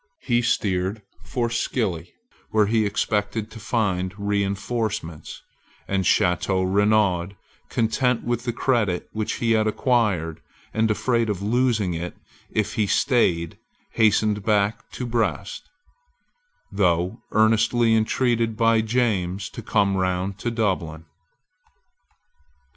He 0.23 0.41
steered 0.41 1.03
for 1.23 1.51
Scilly, 1.51 2.13
where 2.49 2.65
he 2.65 2.87
expected 2.87 3.51
to 3.51 3.59
find 3.59 4.15
reinforcements; 4.17 5.43
and 5.87 6.07
Chateau 6.07 6.63
Renaud, 6.63 7.33
content 7.69 8.23
with 8.23 8.43
the 8.45 8.51
credit 8.51 9.07
which 9.11 9.33
he 9.33 9.51
had 9.51 9.67
acquired, 9.67 10.41
and 10.73 10.89
afraid 10.89 11.29
of 11.29 11.43
losing 11.43 11.93
it 11.93 12.17
if 12.49 12.73
he 12.73 12.87
staid, 12.87 13.59
hastened 13.91 14.41
back 14.43 14.89
to 14.93 15.05
Brest, 15.05 15.69
though 16.71 17.21
earnestly 17.31 17.93
intreated 17.93 18.57
by 18.57 18.81
James 18.81 19.51
to 19.51 19.61
come 19.61 19.95
round 19.97 20.39
to 20.39 20.49
Dublin. 20.49 21.05